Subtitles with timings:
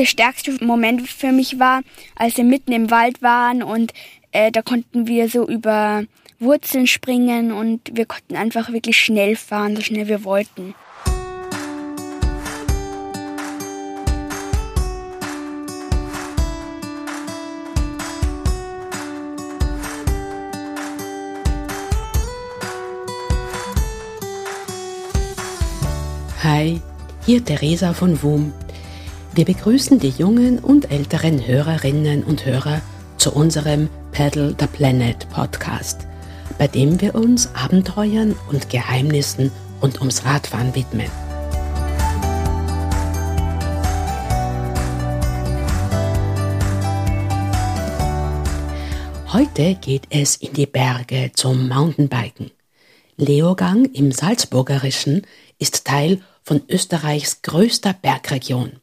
[0.00, 1.82] der stärkste Moment für mich war,
[2.16, 3.92] als wir mitten im Wald waren und
[4.32, 6.04] äh, da konnten wir so über
[6.38, 10.74] Wurzeln springen und wir konnten einfach wirklich schnell fahren, so schnell wir wollten.
[26.42, 26.80] Hi,
[27.26, 28.54] hier Theresa von WUM.
[29.32, 32.82] Wir begrüßen die jungen und älteren Hörerinnen und Hörer
[33.16, 36.00] zu unserem Paddle the Planet Podcast,
[36.58, 41.08] bei dem wir uns Abenteuern und Geheimnissen rund ums Radfahren widmen.
[49.32, 52.50] Heute geht es in die Berge zum Mountainbiken.
[53.16, 55.22] Leogang im Salzburgerischen
[55.60, 58.80] ist Teil von Österreichs größter Bergregion.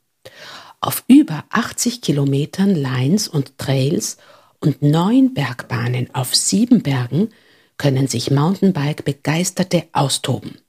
[0.80, 4.18] Auf über 80 Kilometern Lines und Trails
[4.60, 7.30] und neun Bergbahnen auf sieben Bergen
[7.78, 10.60] können sich Mountainbike-Begeisterte austoben.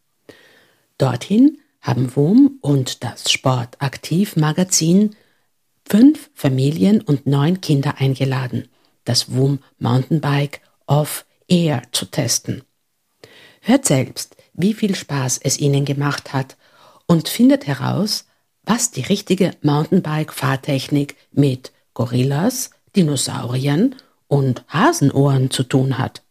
[0.98, 5.14] Dorthin haben WUM und das Sportaktiv-Magazin
[5.88, 8.68] fünf Familien und neun Kinder eingeladen,
[9.04, 12.62] das WUM Mountainbike off Air zu testen.
[13.60, 16.56] Hört selbst, wie viel Spaß es ihnen gemacht hat
[17.06, 18.26] und findet heraus,
[18.68, 23.94] was die richtige Mountainbike-Fahrtechnik mit Gorillas, Dinosauriern
[24.28, 26.22] und Hasenohren zu tun hat.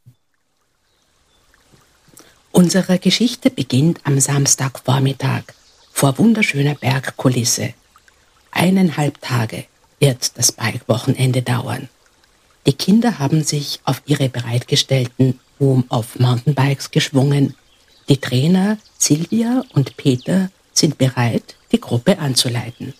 [2.51, 5.43] Unsere Geschichte beginnt am Samstagvormittag
[5.91, 7.73] vor wunderschöner Bergkulisse.
[8.51, 9.65] Eineinhalb Tage
[9.99, 11.89] wird das Bike-Wochenende dauern.
[12.67, 17.55] Die Kinder haben sich auf ihre bereitgestellten Boom of Mountainbikes geschwungen.
[18.09, 22.93] Die Trainer Silvia und Peter sind bereit, die Gruppe anzuleiten.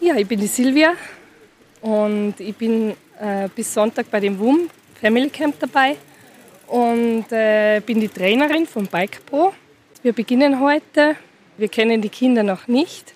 [0.00, 0.94] Ja, ich bin die Silvia
[1.82, 5.96] und ich bin äh, bis Sonntag bei dem WUM Family Camp dabei
[6.66, 9.52] und äh, bin die Trainerin vom Bike Pro.
[10.02, 11.16] Wir beginnen heute.
[11.58, 13.12] Wir kennen die Kinder noch nicht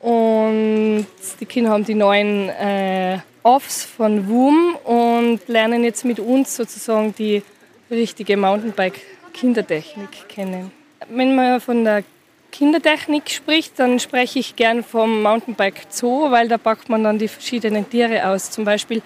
[0.00, 1.06] und
[1.40, 7.14] die Kinder haben die neuen äh, Offs von WUM und lernen jetzt mit uns sozusagen
[7.14, 7.42] die
[7.90, 10.72] richtige Mountainbike-Kindertechnik kennen.
[11.08, 12.02] Wenn man von der
[12.50, 17.28] Kindertechnik spricht, dann spreche ich gern vom Mountainbike Zoo, weil da packt man dann die
[17.28, 18.50] verschiedenen Tiere aus.
[18.50, 19.02] Zum Beispiel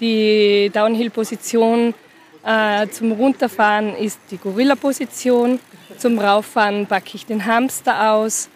[0.00, 1.94] die Downhill-Position
[2.44, 5.60] äh, zum Runterfahren ist die Gorilla-Position.
[5.98, 8.48] Zum Rauffahren packe ich den Hamster aus.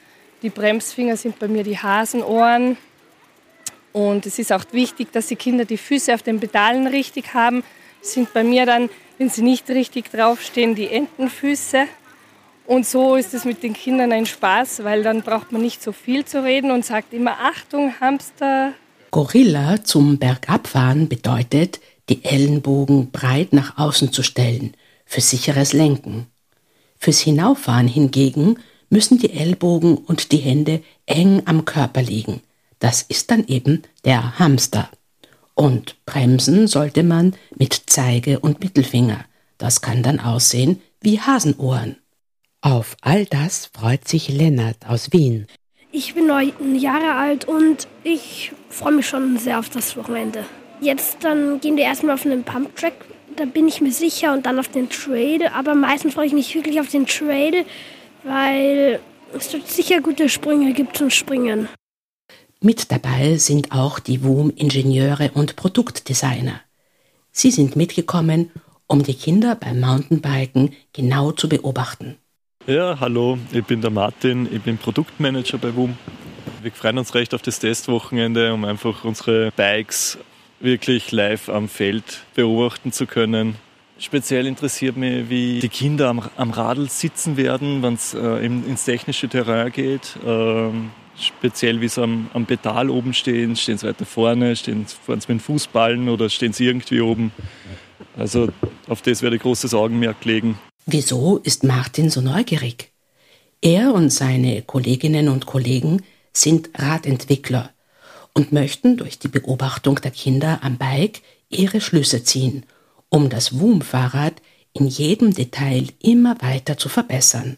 [0.42, 2.76] Die Bremsfinger sind bei mir die Hasenohren.
[3.92, 7.62] Und es ist auch wichtig, dass die Kinder die Füße auf den Pedalen richtig haben.
[8.00, 11.86] Das sind bei mir dann, wenn sie nicht richtig draufstehen, die Entenfüße.
[12.66, 15.92] Und so ist es mit den Kindern ein Spaß, weil dann braucht man nicht so
[15.92, 18.72] viel zu reden und sagt immer Achtung, Hamster.
[19.12, 26.26] Gorilla zum Bergabfahren bedeutet, die Ellenbogen breit nach außen zu stellen, für sicheres Lenken.
[26.98, 28.58] Fürs Hinauffahren hingegen
[28.90, 32.40] müssen die Ellbogen und die Hände eng am Körper liegen.
[32.80, 34.90] Das ist dann eben der Hamster.
[35.54, 39.24] Und bremsen sollte man mit Zeige und Mittelfinger.
[39.56, 41.96] Das kann dann aussehen wie Hasenohren.
[42.66, 45.46] Auf all das freut sich Lennart aus Wien.
[45.92, 50.44] Ich bin neun Jahre alt und ich freue mich schon sehr auf das Wochenende.
[50.80, 52.94] Jetzt dann gehen wir erstmal auf einen Pumptrack,
[53.36, 55.46] da bin ich mir sicher, und dann auf den Trail.
[55.54, 57.64] Aber meistens freue ich mich wirklich auf den Trail,
[58.24, 58.98] weil
[59.32, 61.68] es dort sicher gute Sprünge gibt zum Springen.
[62.60, 66.60] Mit dabei sind auch die WUM-Ingenieure und Produktdesigner.
[67.30, 68.50] Sie sind mitgekommen,
[68.88, 72.16] um die Kinder beim Mountainbiken genau zu beobachten.
[72.66, 75.96] Ja, hallo, ich bin der Martin, ich bin Produktmanager bei WUM.
[76.62, 80.18] Wir freuen uns recht auf das Testwochenende, um einfach unsere Bikes
[80.58, 83.54] wirklich live am Feld beobachten zu können.
[84.00, 88.84] Speziell interessiert mich, wie die Kinder am, am Radl sitzen werden, wenn es äh, ins
[88.84, 90.18] technische Terrain geht.
[90.26, 95.20] Ähm, speziell wie sie am, am Pedal oben stehen, stehen sie weiter vorne, stehen fahren
[95.20, 97.30] sie mit dem Fußballen oder stehen sie irgendwie oben.
[98.18, 98.48] Also
[98.88, 100.58] auf das werde ich großes Augenmerk legen.
[100.88, 102.92] Wieso ist Martin so neugierig?
[103.60, 107.70] Er und seine Kolleginnen und Kollegen sind Radentwickler
[108.34, 112.66] und möchten durch die Beobachtung der Kinder am Bike ihre Schlüsse ziehen,
[113.08, 114.34] um das WUM-Fahrrad
[114.74, 117.56] in jedem Detail immer weiter zu verbessern.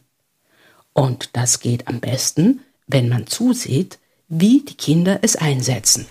[0.94, 3.98] Und das geht am besten, wenn man zusieht,
[4.28, 6.06] wie die Kinder es einsetzen.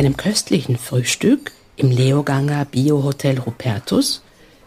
[0.00, 4.22] Einem köstlichen Frühstück im Leoganger Biohotel Rupertus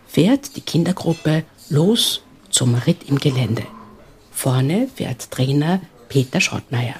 [0.07, 2.21] fährt die Kindergruppe los
[2.51, 3.63] zum Ritt im Gelände.
[4.31, 6.93] Vorne fährt Trainer Peter Schrottmeier.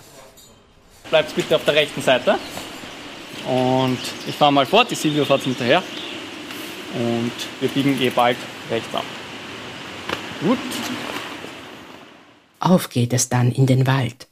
[1.12, 2.40] Bleibt bitte auf der rechten Seite.
[3.48, 5.84] Und ich fahre mal fort, die Silvio fährt hinterher.
[6.96, 8.38] Und wir biegen eh bald
[8.72, 9.06] rechts ab.
[10.42, 10.58] Gut.
[12.60, 14.28] Auf geht es dann in den Wald.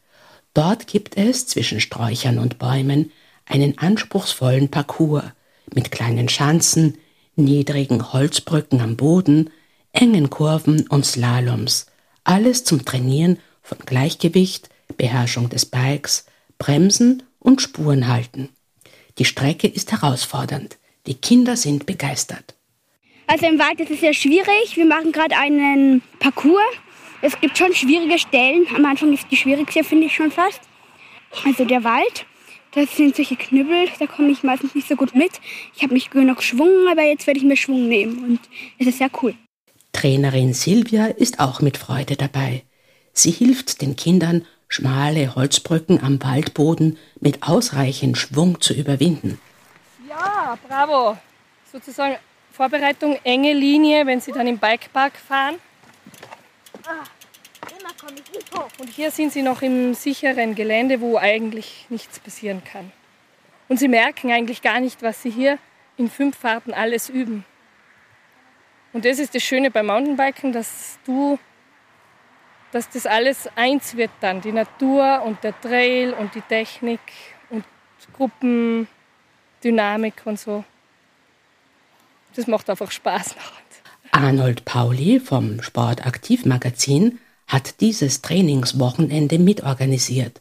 [0.55, 3.11] Dort gibt es zwischen Sträuchern und Bäumen
[3.51, 5.25] einen anspruchsvollen Parcours
[5.73, 6.97] mit kleinen Schanzen,
[7.35, 9.49] niedrigen Holzbrücken am Boden,
[9.93, 11.87] engen Kurven und Slaloms.
[12.23, 16.25] Alles zum Trainieren von Gleichgewicht, Beherrschung des Bikes,
[16.57, 18.49] Bremsen und Spurenhalten.
[19.17, 20.77] Die Strecke ist herausfordernd.
[21.07, 22.55] Die Kinder sind begeistert.
[23.27, 24.75] Also im Wald ist es sehr schwierig.
[24.75, 26.61] Wir machen gerade einen Parcours.
[27.21, 28.65] Es gibt schon schwierige Stellen.
[28.75, 30.61] Am Anfang ist die schwierigste, finde ich schon fast.
[31.45, 32.25] Also der Wald.
[32.73, 35.31] Das sind solche Knüppel, da komme ich meistens nicht so gut mit.
[35.75, 38.39] Ich habe mich genug geschwungen, aber jetzt werde ich mir Schwung nehmen und
[38.79, 39.35] es ist sehr cool.
[39.91, 42.63] Trainerin Silvia ist auch mit Freude dabei.
[43.13, 49.37] Sie hilft den Kindern, schmale Holzbrücken am Waldboden mit ausreichend Schwung zu überwinden.
[50.07, 51.17] Ja, bravo.
[51.71, 52.15] Sozusagen
[52.53, 55.55] Vorbereitung, enge Linie, wenn Sie dann im Bikepark fahren.
[56.85, 57.03] Ah,
[58.01, 58.69] komme ich nicht hoch.
[58.79, 62.91] Und hier sind Sie noch im sicheren Gelände, wo eigentlich nichts passieren kann.
[63.69, 65.59] Und Sie merken eigentlich gar nicht, was Sie hier
[65.97, 67.45] in fünf Fahrten alles üben.
[68.93, 71.39] Und das ist das Schöne beim Mountainbiken, dass du,
[72.71, 74.41] dass das alles eins wird dann.
[74.41, 76.99] Die Natur und der Trail und die Technik
[77.49, 77.63] und
[78.13, 80.65] Gruppendynamik und so
[82.35, 83.35] das macht einfach Spaß.
[84.11, 87.19] Arnold Pauli vom Sportaktivmagazin
[87.51, 90.39] hat dieses Trainingswochenende mitorganisiert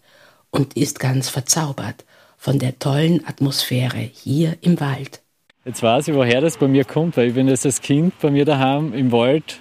[0.51, 2.05] und ist ganz verzaubert
[2.39, 5.21] von der tollen Atmosphäre hier im Wald.
[5.65, 8.31] Jetzt weiß ich, woher das bei mir kommt, weil ich bin jetzt als Kind bei
[8.31, 9.59] mir daheim im Wald,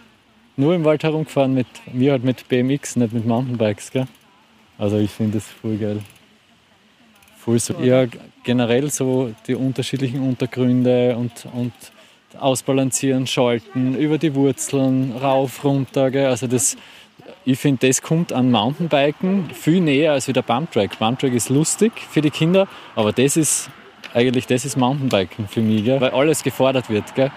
[0.58, 3.92] nur im Wald herumgefahren, mit mir halt mit BMX, nicht mit Mountainbikes.
[3.92, 4.08] Gell?
[4.78, 6.02] Also ich finde das voll geil.
[7.36, 7.74] Voll so.
[7.82, 8.06] Ja,
[8.44, 11.74] generell so die unterschiedlichen Untergründe und, und
[12.38, 16.12] ausbalancieren, schalten, über die Wurzeln, rauf, runter.
[16.12, 16.28] Gell?
[16.28, 16.78] Also das,
[17.50, 21.00] ich finde, das kommt an Mountainbiken viel näher als wie der Bumptrack.
[21.00, 23.70] Bumptrack ist lustig für die Kinder, aber das ist
[24.14, 26.02] eigentlich das ist Mountainbiken für mich, gell?
[26.02, 27.16] weil alles gefordert wird.
[27.16, 27.32] Gell?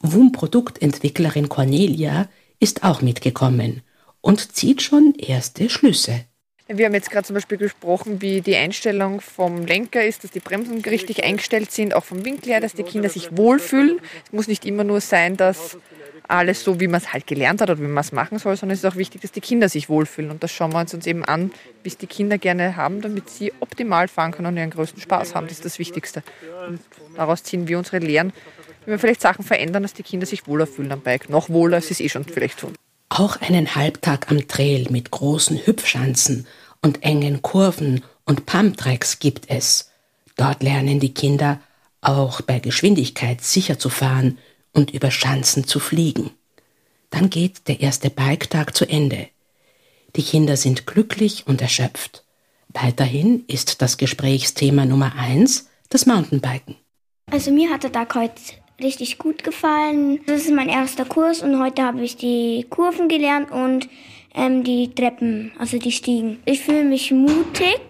[0.00, 2.28] WUM-Produktentwicklerin Cornelia
[2.58, 3.82] ist auch mitgekommen
[4.20, 6.24] und zieht schon erste Schlüsse.
[6.72, 10.38] Wir haben jetzt gerade zum Beispiel gesprochen, wie die Einstellung vom Lenker ist, dass die
[10.38, 14.00] Bremsen richtig eingestellt sind, auch vom Winkel her, dass die Kinder sich wohlfühlen.
[14.24, 15.78] Es muss nicht immer nur sein, dass
[16.28, 18.74] alles so, wie man es halt gelernt hat oder wie man es machen soll, sondern
[18.74, 20.30] es ist auch wichtig, dass die Kinder sich wohlfühlen.
[20.30, 21.50] Und das schauen wir uns, uns eben an,
[21.82, 25.34] wie es die Kinder gerne haben, damit sie optimal fahren können und ihren größten Spaß
[25.34, 25.48] haben.
[25.48, 26.22] Das ist das Wichtigste.
[26.68, 26.78] Und
[27.16, 28.32] daraus ziehen wir unsere Lehren,
[28.84, 31.28] wie wir vielleicht Sachen verändern, dass die Kinder sich wohler fühlen am Bike.
[31.28, 32.74] Noch wohler, als sie es eh schon vielleicht tun.
[33.10, 36.46] Auch einen Halbtag am Trail mit großen Hüpfschanzen
[36.80, 39.90] und engen Kurven und Pumptracks gibt es.
[40.36, 41.60] Dort lernen die Kinder
[42.00, 44.38] auch bei Geschwindigkeit sicher zu fahren
[44.72, 46.30] und über Schanzen zu fliegen.
[47.10, 49.28] Dann geht der erste Biketag zu Ende.
[50.14, 52.24] Die Kinder sind glücklich und erschöpft.
[52.68, 56.76] Weiterhin ist das Gesprächsthema Nummer eins das Mountainbiken.
[57.28, 58.40] Also mir hat der Tag heute
[58.82, 60.20] richtig gut gefallen.
[60.26, 63.88] Das ist mein erster Kurs und heute habe ich die Kurven gelernt und
[64.34, 66.40] ähm, die Treppen, also die Stiegen.
[66.44, 67.80] Ich fühle mich mutig.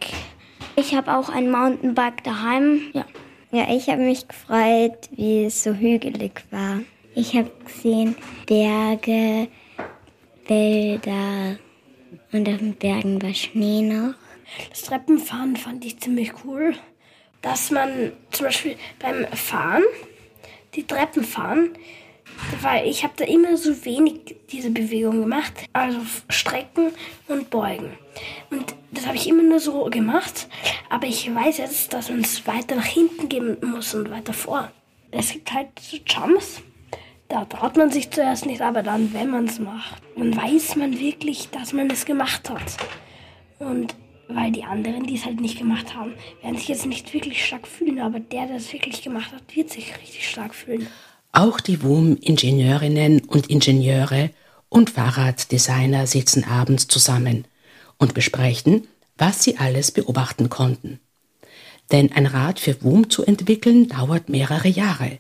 [0.77, 2.81] Ich habe auch ein Mountainbike daheim.
[2.93, 3.05] Ja.
[3.53, 6.81] Ja, ich habe mich gefreut, wie es so hügelig war.
[7.17, 8.15] Ich habe gesehen
[8.47, 9.49] Berge,
[10.47, 11.59] Wälder
[12.31, 14.15] und auf den Bergen war Schnee noch.
[14.69, 16.75] Das Treppenfahren fand ich ziemlich cool,
[17.43, 19.83] dass man zum Beispiel beim Fahren,
[20.75, 21.71] die Treppen fahren,
[22.63, 25.99] weil ich habe da immer so wenig diese Bewegung gemacht, also
[26.29, 26.93] strecken
[27.29, 27.93] und beugen.
[28.51, 30.49] Und das habe ich immer nur so gemacht,
[30.89, 34.71] aber ich weiß jetzt, dass man es weiter nach hinten gehen muss und weiter vor.
[35.11, 36.63] Es gibt halt so Jumps,
[37.29, 40.99] da traut man sich zuerst nicht, aber dann, wenn man es macht, dann weiß man
[40.99, 42.77] wirklich, dass man es gemacht hat.
[43.59, 43.95] Und
[44.35, 47.67] weil die anderen, die es halt nicht gemacht haben, werden sich jetzt nicht wirklich stark
[47.67, 50.87] fühlen, aber der, der es wirklich gemacht hat, wird sich richtig stark fühlen.
[51.33, 54.31] Auch die WUM-Ingenieurinnen und Ingenieure
[54.69, 57.45] und Fahrraddesigner sitzen abends zusammen
[57.99, 60.99] und besprechen, was sie alles beobachten konnten.
[61.93, 65.19] Denn ein Rad für WUM zu entwickeln dauert mehrere Jahre.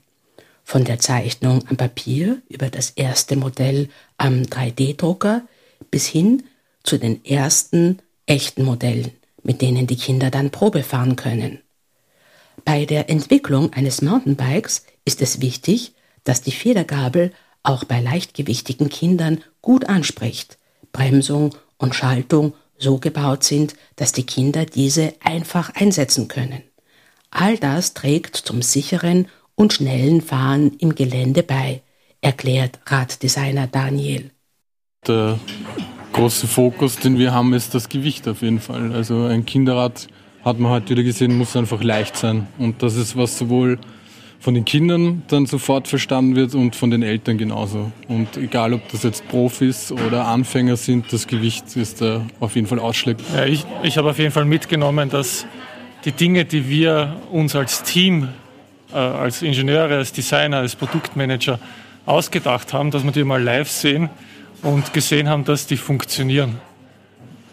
[0.64, 3.88] Von der Zeichnung am Papier über das erste Modell
[4.18, 5.42] am 3D-Drucker
[5.90, 6.44] bis hin
[6.82, 7.98] zu den ersten
[8.30, 9.10] echten Modellen,
[9.42, 11.60] mit denen die Kinder dann Probe fahren können.
[12.64, 15.94] Bei der Entwicklung eines Mountainbikes ist es wichtig,
[16.24, 17.32] dass die Federgabel
[17.62, 20.58] auch bei leichtgewichtigen Kindern gut anspricht,
[20.92, 26.62] Bremsung und Schaltung so gebaut sind, dass die Kinder diese einfach einsetzen können.
[27.30, 31.82] All das trägt zum sicheren und schnellen Fahren im Gelände bei,
[32.20, 34.30] erklärt Raddesigner Daniel.
[35.06, 35.38] Der
[36.20, 38.92] große Fokus, den wir haben, ist das Gewicht auf jeden Fall.
[38.92, 40.06] Also ein Kinderrad,
[40.44, 42.46] hat man heute wieder gesehen, muss einfach leicht sein.
[42.58, 43.78] Und das ist, was sowohl
[44.38, 47.90] von den Kindern dann sofort verstanden wird und von den Eltern genauso.
[48.06, 52.66] Und egal, ob das jetzt Profis oder Anfänger sind, das Gewicht ist da auf jeden
[52.66, 53.34] Fall ausschlaggebend.
[53.34, 55.46] Ja, ich ich habe auf jeden Fall mitgenommen, dass
[56.04, 58.28] die Dinge, die wir uns als Team,
[58.92, 61.58] äh, als Ingenieure, als Designer, als Produktmanager
[62.04, 64.10] ausgedacht haben, dass wir die mal live sehen
[64.62, 66.58] und gesehen haben, dass die funktionieren.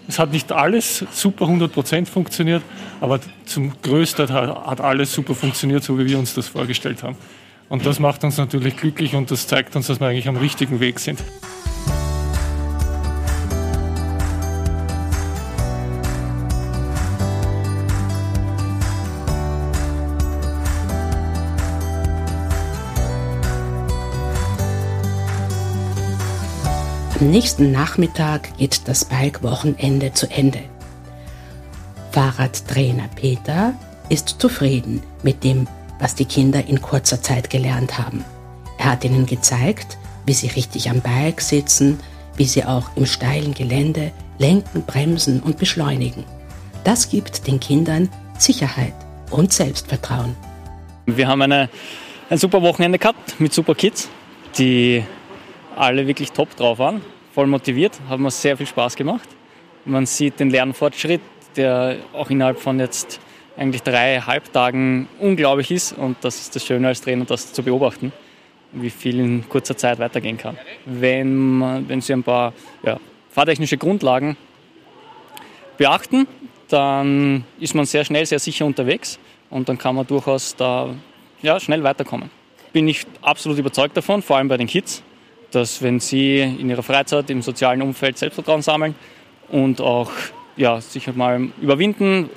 [0.08, 2.64] Es hat nicht alles super 100% funktioniert,
[3.02, 7.18] aber zum Größten hat alles super funktioniert, so wie wir uns das vorgestellt haben.
[7.70, 10.80] Und das macht uns natürlich glücklich und das zeigt uns, dass wir eigentlich am richtigen
[10.80, 11.22] Weg sind.
[27.20, 30.60] Am nächsten Nachmittag geht das Bike-Wochenende zu Ende.
[32.12, 33.74] Fahrradtrainer Peter
[34.08, 35.68] ist zufrieden mit dem,
[36.00, 38.24] was die Kinder in kurzer Zeit gelernt haben.
[38.78, 39.98] Er hat ihnen gezeigt,
[40.28, 42.00] wie sie richtig am Bike sitzen,
[42.36, 46.24] wie sie auch im steilen Gelände lenken, bremsen und beschleunigen.
[46.84, 48.94] Das gibt den Kindern Sicherheit
[49.32, 50.36] und Selbstvertrauen.
[51.08, 51.68] Wir haben eine,
[52.30, 54.08] ein super Wochenende gehabt mit super Kids,
[54.60, 55.04] die
[55.78, 57.02] alle wirklich top drauf waren,
[57.34, 59.30] voll motiviert, haben mir sehr viel Spaß gemacht.
[59.86, 61.22] Man sieht den Lernfortschritt,
[61.56, 63.20] der auch innerhalb von jetzt
[63.56, 68.12] eigentlich drei Halbtagen unglaublich ist und das ist das Schöne als Trainer, das zu beobachten,
[68.72, 70.58] wie viel in kurzer Zeit weitergehen kann.
[70.86, 72.54] Wenn, man, wenn Sie ein paar
[72.84, 73.00] ja,
[73.32, 74.38] fahrtechnische Grundlagen
[75.78, 76.28] beachten,
[76.70, 79.20] dann ist man sehr schnell, sehr sicher unterwegs
[79.50, 80.94] und dann kann man durchaus da
[81.42, 82.30] ja, schnell weiterkommen.
[82.74, 85.02] Bin ich absolut überzeugt davon, vor allem bei den Kids,
[85.52, 88.96] dass wenn sie in ihrer Freizeit im sozialen Umfeld Selbstvertrauen sammeln
[89.50, 90.12] und auch
[90.56, 92.30] ja, sich mal überwinden,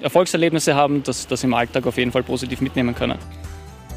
[0.00, 3.18] Erfolgserlebnisse haben, dass das im Alltag auf jeden Fall positiv mitnehmen können.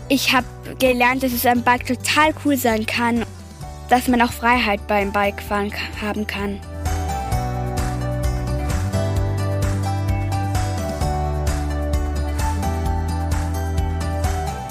[0.07, 0.47] Ich habe
[0.79, 3.25] gelernt, dass es am Bike total cool sein kann,
[3.89, 6.59] dass man auch Freiheit beim Bikefahren haben kann.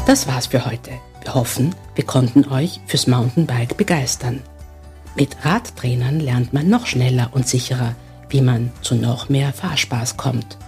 [0.06, 0.92] Das war's für heute.
[1.34, 4.42] Hoffen, wir konnten euch fürs Mountainbike begeistern.
[5.16, 7.94] Mit Radtrainern lernt man noch schneller und sicherer,
[8.28, 10.58] wie man zu noch mehr Fahrspaß kommt.